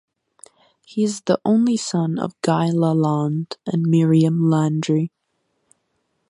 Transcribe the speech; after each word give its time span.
He 0.83 1.03
is 1.03 1.21
the 1.21 1.39
only 1.45 1.77
son 1.77 2.17
of 2.17 2.33
Guy 2.41 2.69
Lalande 2.71 3.55
and 3.67 3.83
Myriam 3.85 4.49
Landry. 4.49 5.11